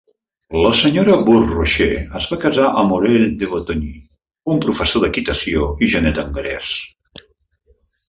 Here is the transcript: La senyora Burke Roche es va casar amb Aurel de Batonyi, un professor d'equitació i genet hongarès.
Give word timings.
La 0.63 0.69
senyora 0.77 1.17
Burke 1.27 1.51
Roche 1.57 1.89
es 2.21 2.25
va 2.31 2.39
casar 2.47 2.65
amb 2.71 2.97
Aurel 2.97 3.29
de 3.43 3.51
Batonyi, 3.53 3.93
un 4.57 4.67
professor 4.67 5.07
d'equitació 5.07 5.71
i 5.89 5.95
genet 5.97 6.27
hongarès. 6.27 6.77